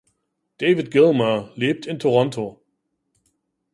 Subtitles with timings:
[0.57, 2.59] David Gilmour lebt in Toronto.